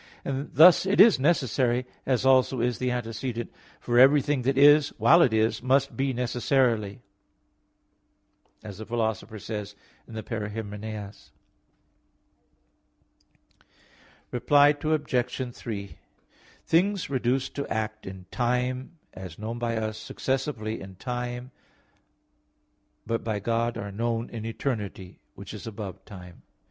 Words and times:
And 0.25 0.49
thus 0.55 0.87
it 0.87 0.99
is 0.99 1.19
necessary, 1.19 1.85
as 2.07 2.25
also 2.25 2.59
is 2.59 2.79
the 2.79 2.89
antecedent: 2.89 3.51
"For 3.79 3.99
everything 3.99 4.41
that 4.41 4.57
is, 4.57 4.89
while 4.97 5.21
it 5.21 5.31
is, 5.31 5.61
must 5.61 5.95
be 5.95 6.11
necessarily 6.11 6.93
be," 6.93 7.01
as 8.63 8.79
the 8.79 8.85
Philosopher 8.87 9.37
says 9.37 9.75
in 10.07 10.19
Peri 10.23 10.49
Herm. 10.49 10.73
i. 10.83 11.11
Reply 14.31 14.69
Obj. 14.69 15.53
3: 15.55 15.97
Things 16.65 17.09
reduced 17.11 17.53
to 17.53 17.67
act 17.67 18.07
in 18.07 18.25
time, 18.31 18.97
as 19.13 19.37
known 19.37 19.59
by 19.59 19.77
us 19.77 19.99
successively 19.99 20.81
in 20.81 20.95
time, 20.95 21.51
but 23.05 23.23
by 23.23 23.37
God 23.39 23.77
(are 23.77 23.91
known) 23.91 24.31
in 24.31 24.45
eternity, 24.47 25.19
which 25.35 25.53
is 25.53 25.67
above 25.67 26.03
time. 26.05 26.41